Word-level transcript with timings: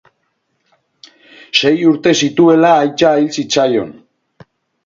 Sei 1.59 1.85
urte 1.91 2.15
zituela 2.23 2.73
aita 2.81 3.15
hil 3.21 3.31
zitzaion. 3.37 3.93